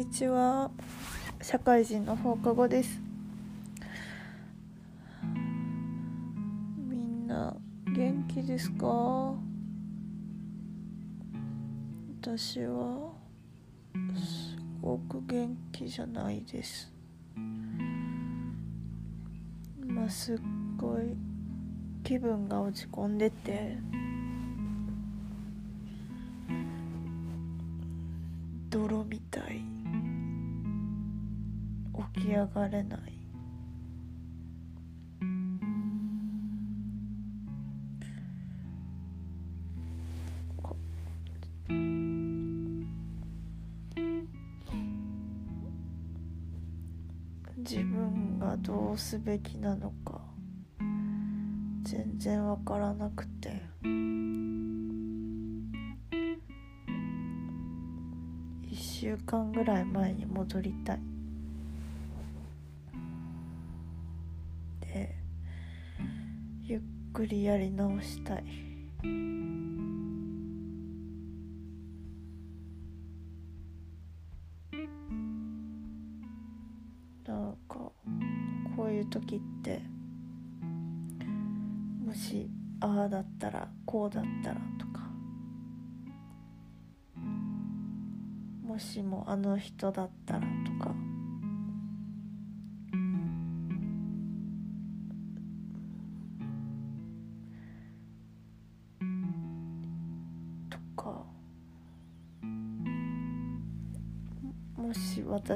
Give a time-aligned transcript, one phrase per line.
[0.00, 0.70] にちは。
[1.42, 3.02] 社会人の放課後です。
[6.88, 7.54] みんな
[7.84, 9.34] 元気ですか？
[12.22, 13.12] 私は
[14.16, 16.90] すごく元気じゃないです。
[19.86, 20.38] 今すっ
[20.78, 21.14] ごい
[22.04, 23.76] 気分が落ち込んでて
[32.54, 33.00] がれない。
[47.58, 50.20] 自分がどうすべきなのか
[51.82, 53.62] 全然わからなくて。
[58.62, 61.09] 1週間ぐらい前に戻りたい。
[67.36, 68.44] やり直したい。
[77.26, 77.92] なんか
[78.76, 79.80] こういう時って
[82.04, 85.08] もしああだったらこうだったらとか。
[88.64, 90.46] もしもあの人だったらと
[90.84, 91.09] か。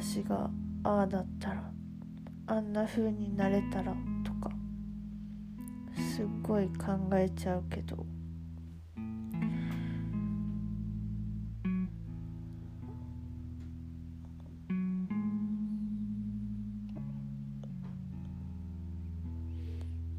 [0.00, 0.48] 私が
[0.84, 1.70] ああだったら
[2.46, 4.50] あんな風になれたらとか
[6.14, 8.06] すっごい考えちゃうけど。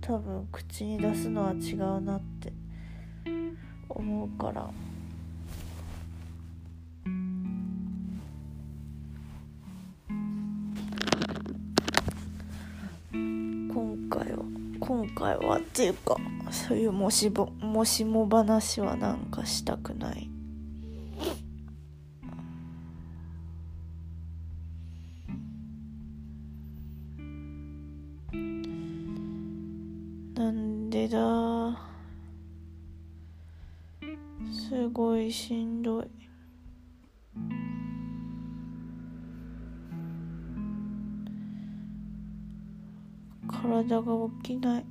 [0.02, 2.54] 多分口に出すのは違うなって
[3.90, 4.70] 思うから。
[15.84, 16.16] ていうか
[16.50, 20.30] そういうもしぼもしも話はなんかしたくない。
[30.36, 31.78] なんでだ？
[34.54, 36.06] すごいしんどい。
[43.48, 44.86] 体が起きない。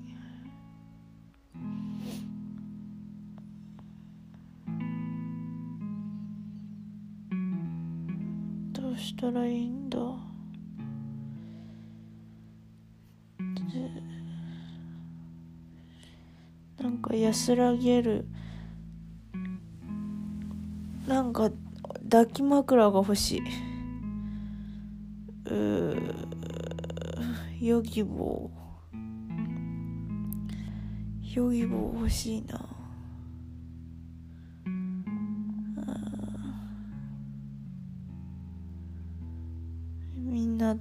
[9.22, 10.00] たらいいんだ
[13.38, 14.02] で
[16.82, 18.26] なんか安らげる。
[21.06, 21.52] なんか
[22.10, 23.42] 抱き枕が欲しい。
[25.44, 26.12] うー
[27.60, 31.36] ヨギボー。
[31.36, 32.71] ヨギボー欲しいな。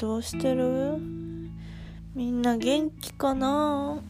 [0.02, 0.98] どうしてる？
[2.16, 4.02] みんな元気かな？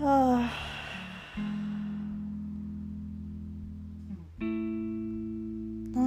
[0.00, 0.50] はあ。
[4.40, 4.46] な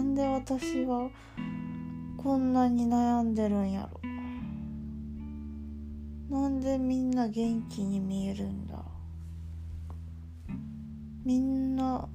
[0.01, 1.09] んで私は
[2.17, 3.89] こんなに悩んでるんや
[6.29, 6.41] ろ？
[6.41, 8.83] なんでみんな元気に見えるんだ？
[11.23, 12.09] みんな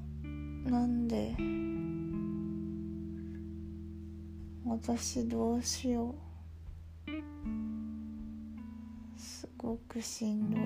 [0.67, 1.35] なんで？
[4.65, 6.15] 私どうしよう。
[9.17, 10.61] すごくしんどい。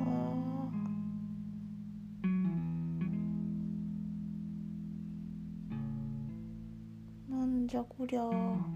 [0.00, 0.04] あ
[7.28, 8.67] なんじゃこりゃ。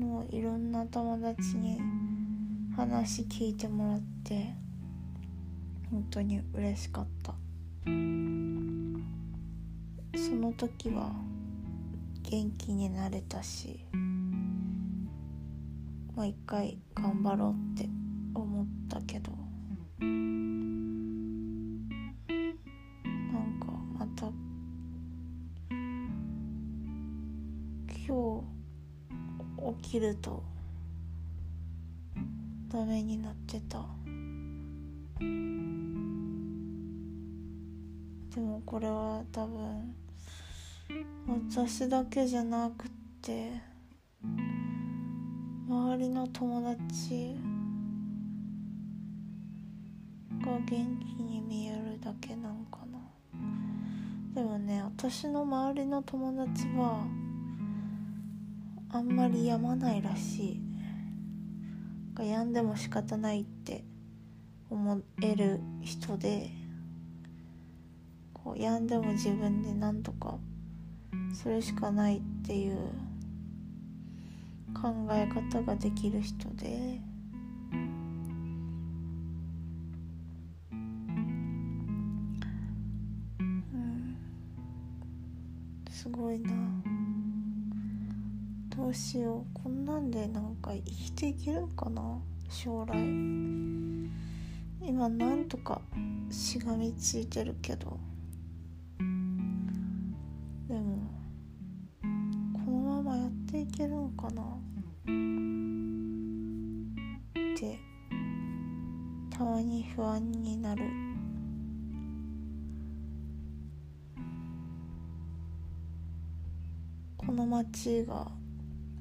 [0.00, 1.80] 昨日いろんな友達に
[2.76, 4.54] 話聞いてもらって
[5.90, 7.34] 本当に嬉しかった。
[10.16, 11.10] その時は
[12.22, 13.84] 元気になれたし
[16.14, 17.88] もう一回頑張ろうって
[18.34, 19.32] 思ったけど
[19.98, 20.38] なん
[23.58, 23.66] か
[23.98, 24.26] また
[28.06, 28.57] 今日
[29.82, 30.42] 起きると
[32.68, 33.84] ダメになってた。
[38.34, 39.94] でもこれは多分
[41.26, 42.90] 私だけじゃなくっ
[43.20, 43.52] て
[45.68, 47.34] 周りの友達
[50.40, 50.76] が元気
[51.22, 52.98] に見えるだけなんかな。
[54.34, 57.04] でもね私の周りの友達は
[58.90, 60.60] あんまり病まないらしい。
[62.18, 63.84] 病んでも仕方ないって
[64.70, 66.50] 思える人で
[68.32, 70.36] こう病んでも自分で何とか
[71.32, 72.76] それしかないっていう
[74.74, 77.07] 考え方ができる人で。
[88.98, 89.62] しよう。
[89.62, 92.20] こんなんでなんか生きていけるんかな？
[92.50, 92.96] 将来。
[94.82, 95.80] 今なんとか
[96.30, 97.96] しがみついてるけど。
[100.66, 100.98] でも
[102.52, 104.42] このままやっていけるんかな？
[104.42, 104.46] っ
[107.56, 107.78] て
[109.30, 110.82] たまに不安になる。
[117.16, 118.26] この街が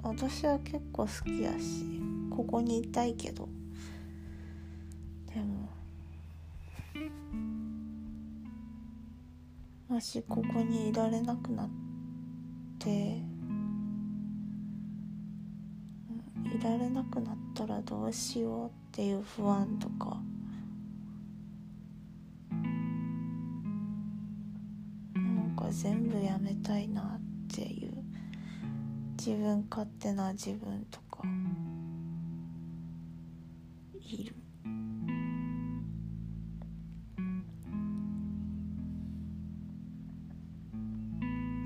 [0.04, 1.86] 私は結構好きやし
[2.30, 3.50] ここにいたいけど。
[5.34, 5.70] でも
[9.88, 11.70] もしここにいられなくなっ
[12.80, 12.90] て
[16.44, 20.20] いられなくなったらどうしようっていう不安とか。
[25.14, 27.27] なんか全部やめたいなって。
[29.28, 31.22] 自分勝手な自分とか
[34.00, 34.34] いる。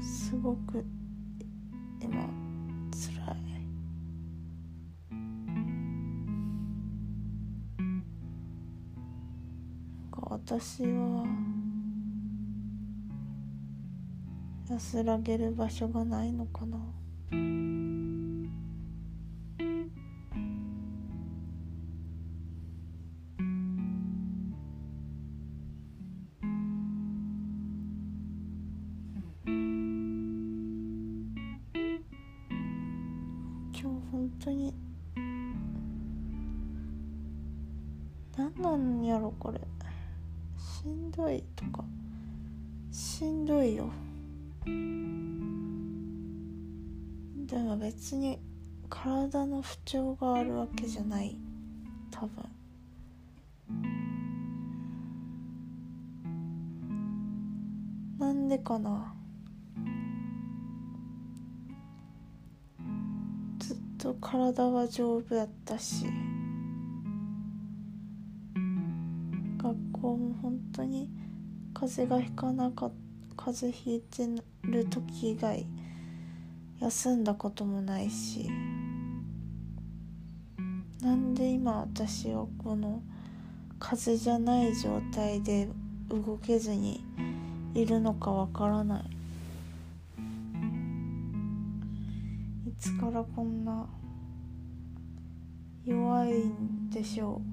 [0.01, 0.83] すごく
[2.01, 2.27] 今
[2.91, 3.61] 辛い。
[9.99, 11.27] なんか私は
[14.67, 16.79] 安らげる場所がないのかな
[34.12, 34.74] 本当に
[38.38, 39.60] 何なんやろこれ。
[40.57, 41.83] しんどいとか
[42.92, 43.89] しんどいよ。
[47.51, 48.39] でも別に
[48.89, 51.38] 体の不調があるわけじゃない。
[52.09, 52.30] 多分。
[58.18, 59.14] なんでかな。
[63.59, 66.06] ずっと体は丈夫やったし。
[69.57, 71.09] 学校も本当に
[71.73, 72.92] 風邪がひかなか
[73.35, 74.25] 風邪ひいて
[74.64, 75.66] る時以外
[76.81, 78.50] 休んだこともないし
[81.02, 83.02] なんで今私はこの
[83.80, 85.69] 風邪じゃない状態で
[86.09, 87.04] 動けずに
[87.76, 89.04] いるのかわからない。
[92.68, 93.88] いつからこんな
[95.85, 97.52] 弱いんでしょう。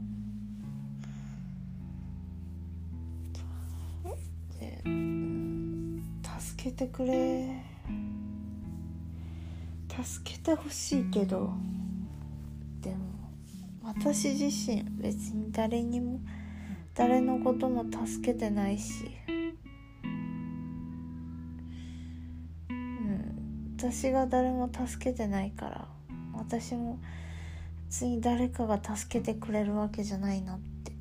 [6.40, 7.67] 助けてくれ。
[10.04, 11.52] 助けてほしいけど。
[12.80, 12.96] でも
[13.82, 16.20] 私自身別に誰にも
[16.94, 19.10] 誰のことも助けてないし。
[22.70, 23.74] うん。
[23.76, 25.88] 私が誰も助けてないから
[26.34, 26.98] 私も
[27.88, 30.92] 別に誰かが助けてくれるわけじゃないなって。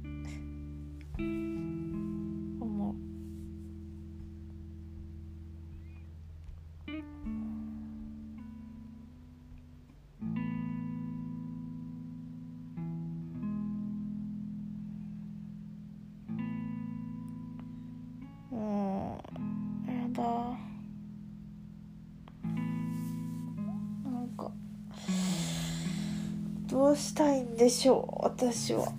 [26.68, 28.92] どうしたいんでしょう私は。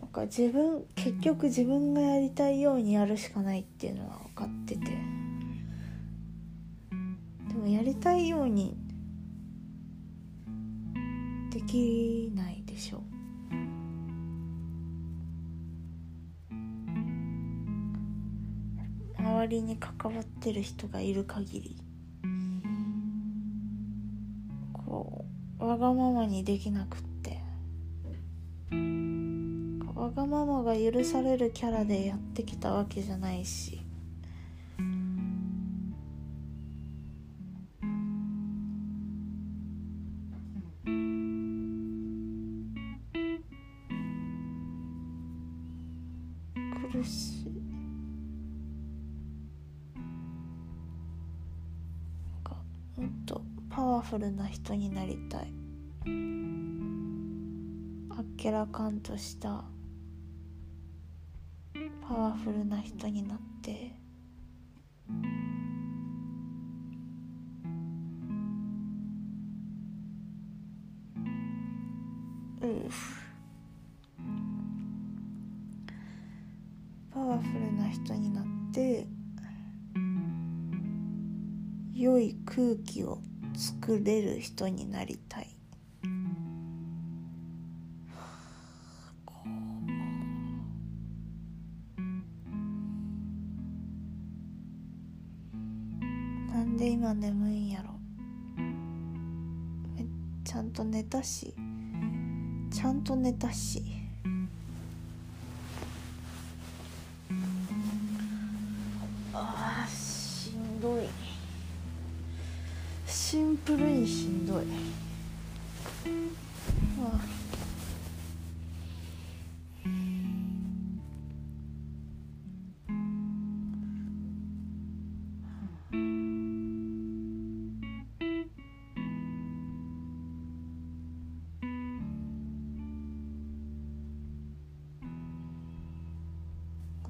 [0.00, 4.86] なんか自分結局自分がやりたいようにやるしかないっていうのは分かってて。
[7.48, 8.76] でもやりたいように
[11.50, 13.02] できないでしょ
[19.18, 21.87] 周りに関わってる人がいる限り。
[25.78, 27.38] がままにできなくって。
[29.94, 33.80] わがままが許されるキャラでやってきたわけじゃないし。
[46.92, 47.44] 苦しい。
[52.24, 52.56] なんか
[52.96, 55.67] もっとパワフルな人になりたい。
[58.10, 59.64] あっけらかんとした
[62.06, 63.92] パワフルな人になって
[72.68, 73.20] うふ
[77.12, 79.06] パワフルな人になって
[81.94, 83.20] 良い空気を
[83.54, 85.57] 作れる人になりたい
[113.08, 114.64] シンプルにしんどい。
[117.00, 117.38] あ。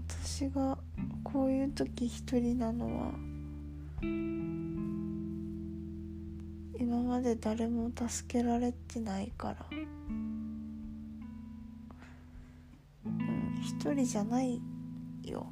[0.09, 0.78] 私が
[1.25, 3.38] こういう時一人なのは
[7.28, 9.66] で誰も助けられてないから。
[13.04, 14.62] うん一人じゃない
[15.25, 15.47] よ。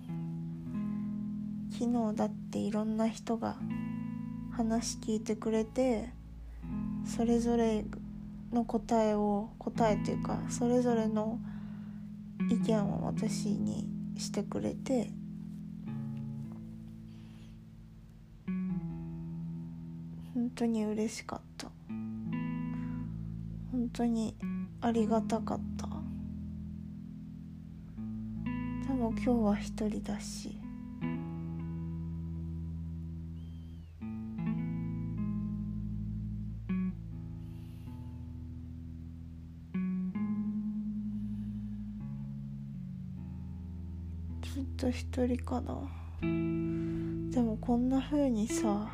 [1.71, 3.57] 昨日だっていろんな人が
[4.53, 6.09] 話聞いてくれて
[7.05, 7.85] それぞれ
[8.53, 11.39] の答えを答えというかそれぞれの
[12.51, 15.11] 意見を私にしてくれて
[20.57, 21.69] 当に嬉しかった。
[23.71, 24.35] 本当に
[24.81, 25.87] ありがたかった。
[28.89, 30.59] でも今日は一人だし。
[44.43, 45.75] ずっと一人かな。
[46.23, 48.89] でもこんな風にさ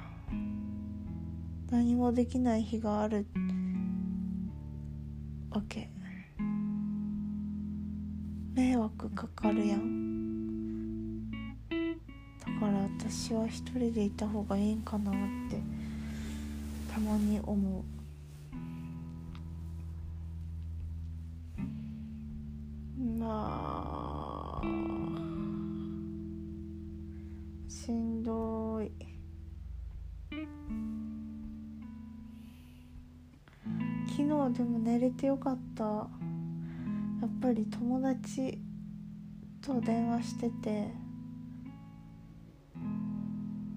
[1.72, 3.26] 何もできない日がある
[5.50, 5.88] わけ。
[8.52, 11.30] 迷惑かかるやん。
[11.30, 11.36] だ
[12.60, 15.14] から私は一人でいた方がいいんかなっ
[15.50, 15.62] て
[16.92, 17.82] たまに思う。
[34.14, 35.84] 昨日でも寝れてよかった。
[35.84, 36.06] や
[37.24, 38.58] っぱり友達
[39.62, 40.92] と電話してて。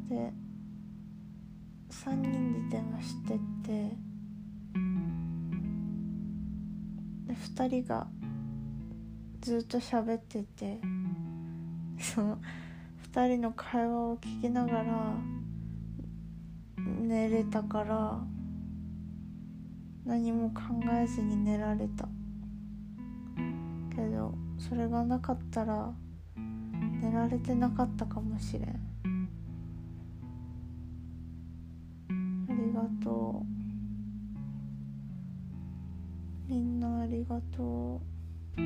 [0.10, 0.34] で
[1.89, 3.96] 3人で電話してて。
[7.27, 8.06] で2人が
[9.39, 10.82] ずっと喋ってて。
[11.98, 12.39] その
[13.13, 15.15] 2人の会話を聞きながら
[16.77, 18.35] 寝れたから。
[20.05, 20.62] 何も考
[20.93, 22.07] えずに寝られた。
[23.95, 25.91] けどそれがなかったら
[27.01, 28.69] 寝られてなかったかもしれん。
[32.47, 33.45] ありがとう。
[36.47, 38.01] みんなありがと
[38.57, 38.62] う。
[38.62, 38.63] み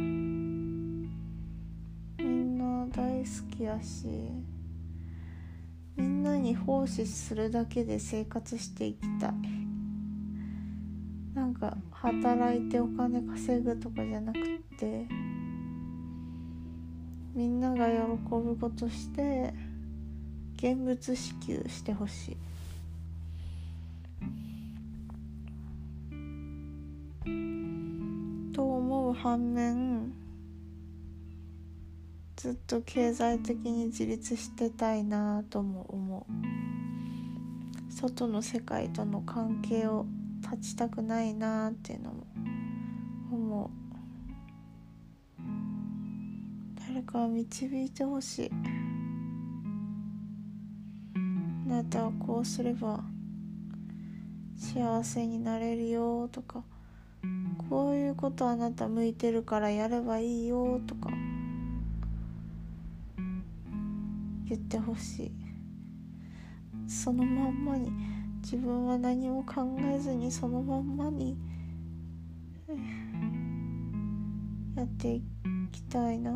[2.26, 4.08] んな大好きやし
[5.96, 9.59] みんなに奉仕するだけで生活していきたい。
[11.40, 14.40] なんか働いてお金稼ぐとかじゃなく
[14.78, 15.08] て
[17.34, 19.54] みんなが喜ぶことして
[20.58, 22.38] 現物支給してほしい。
[28.54, 30.12] と思う反面
[32.36, 36.34] ずっと経済的に自立してたいなとも思う。
[37.90, 40.06] 外の世界との関係を
[40.50, 42.26] 断ちたくないなっていうのも
[43.32, 43.70] 思う。
[46.88, 48.52] 誰か導いてほしい。
[51.68, 53.04] あなたはこうすれば
[54.58, 56.64] 幸せになれるよとか
[57.70, 61.12] こういうことあなた向いてるからやればいいよとか
[64.48, 65.32] 言ってほしい。
[66.88, 67.92] そのまんまに
[68.42, 71.38] 自分は何も考えずにそのまんまに
[74.76, 75.24] やってい
[75.72, 76.34] きたいな。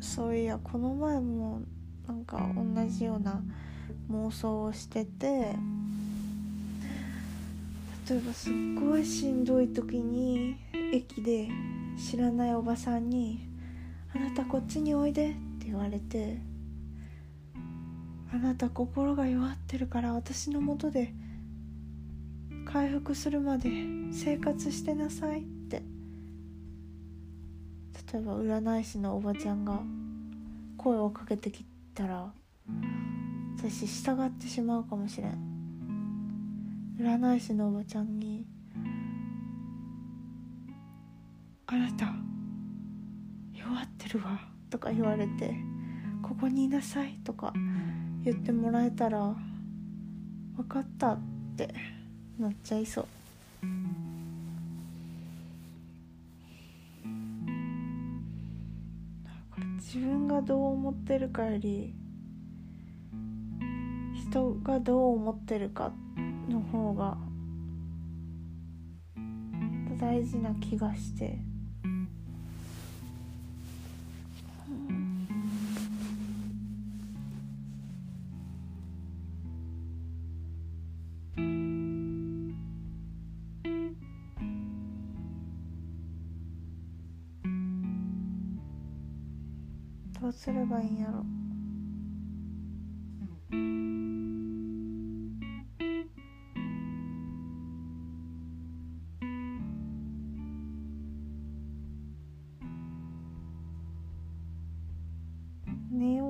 [0.00, 1.62] そういやこの前も
[2.06, 3.42] なんか同じような
[4.10, 5.56] 妄想をしてて
[8.12, 10.58] 例えばすっごいしんどい時に
[10.92, 11.48] 駅で
[11.96, 13.48] 知らないおばさんに
[14.14, 16.38] 「あなたこっちにおいで」って言われて
[18.30, 21.14] 「あなた心が弱ってるから私のもとで
[22.66, 23.70] 回復するまで
[24.12, 25.82] 生活してなさい」って。
[28.12, 29.80] 例えば占い師のおばちゃんが
[30.76, 31.64] 声をかけてき
[31.94, 32.30] たら
[33.56, 35.51] 私従ってしまうかもしれん。
[37.02, 38.46] 占い師のおばちゃんに
[41.66, 42.14] 「あなた
[43.52, 45.52] 弱ってるわ」とか言われて
[46.22, 47.52] 「ここにいなさい」とか
[48.22, 49.34] 言ってもらえたら
[50.54, 51.18] 「分かった」っ
[51.56, 51.74] て
[52.38, 53.06] なっちゃいそう。
[59.78, 61.92] 自分がどう思ってるかより
[64.14, 66.11] 人がどう思ってるかって
[66.48, 67.16] の方が
[70.00, 71.51] 大事な気がして。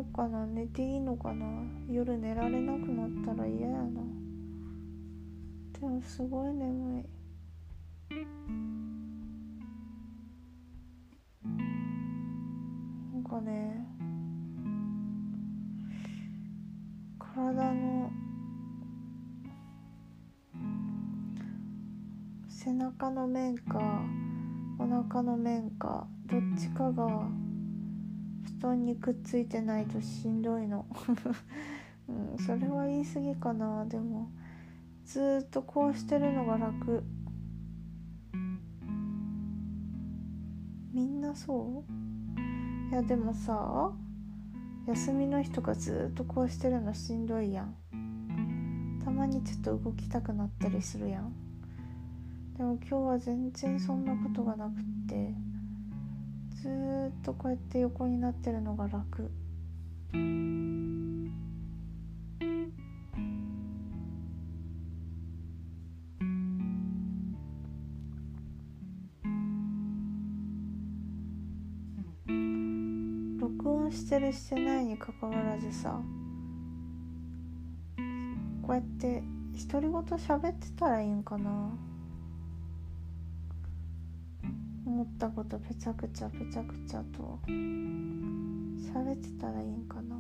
[0.08, 0.46] うかな。
[0.46, 1.46] 寝ていいのかな。
[1.88, 4.00] 夜寝られなくなったら嫌やな。
[5.72, 7.04] でもすごい眠い。
[13.12, 13.86] なんかね
[17.18, 18.10] 体の
[22.48, 23.80] 背中の面か
[24.78, 27.28] お腹の面かどっちかが
[28.62, 30.86] 団にくっついてないとしんどいの、
[32.08, 33.84] うん、それは言い過ぎかな。
[33.86, 34.30] でも
[35.04, 37.02] ずっとこうしてるのが楽。
[40.92, 42.90] みんなそう？
[42.92, 43.92] いやでもさ
[44.86, 47.74] 休みの日とかずっとこうしてるのしんどいやん。
[49.04, 51.32] たまにちょっと動きたくなったりするやん。
[52.56, 54.74] でも今日は全然そんなことがなくっ
[55.08, 55.51] て。
[56.62, 59.32] ずっとこうやって横になってるのが楽。
[73.40, 76.00] 録音してるしてないにかかわらずさ
[78.62, 79.24] こうやって
[79.68, 81.91] 独り言喋ってたらいいんかな。
[85.02, 90.14] 思ったことぺちゃくちゃぺちゃくちゃと喋ってたらいいんかな。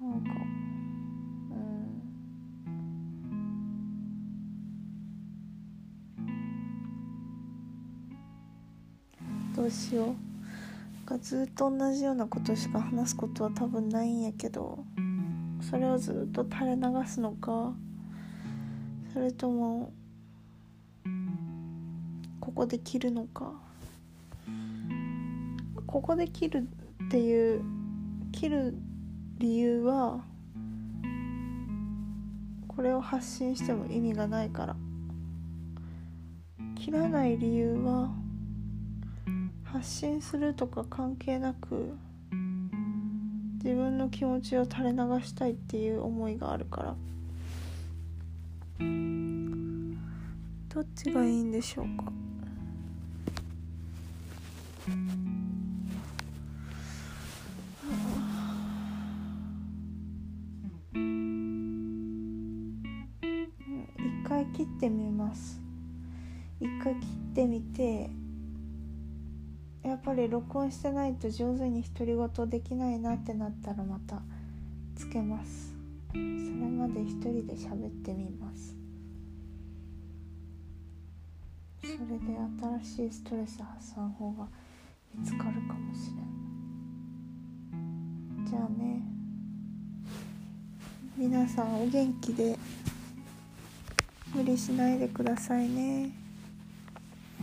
[0.00, 0.30] なんか
[1.50, 1.54] う
[9.50, 9.56] ん。
[9.56, 10.06] どうしよう。
[10.06, 10.14] なん
[11.04, 14.84] かずっと同じようなことしか話すことは多分ないんやけど
[15.68, 17.74] それをずっと垂れ流すのか
[19.12, 19.92] それとも
[22.40, 23.52] ここで切るのか。
[25.86, 26.66] ここで切る
[27.04, 27.62] っていう
[28.32, 28.74] 切る
[29.36, 30.24] 理由は
[32.66, 34.76] これを発信しても意味がないから。
[36.76, 38.10] 切らない理由は
[39.62, 41.94] 発信するとか関係なく
[43.62, 46.96] 自分の気持ちを垂れ流したいっていう思いがあるから。
[50.68, 52.12] どっちがいいんでしょうか？
[63.98, 65.60] 一回切ってみます。
[66.60, 68.10] 一回切ってみて
[69.82, 74.22] やっぱり録音してないと上手に独り言できないなってなったらまた
[74.96, 75.74] つけます。
[76.12, 76.22] それ
[76.68, 78.76] まで一人で喋ってみます。
[81.80, 81.98] それで
[82.84, 84.46] 新しいストレス発散法が
[85.14, 86.12] 見つかるかもし
[87.72, 88.46] れん。
[88.46, 89.02] じゃあね
[91.16, 92.58] 皆さんお元気で
[94.34, 96.10] 無理しないでくださいね。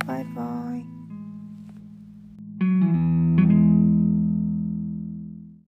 [0.05, 0.98] バイバイ。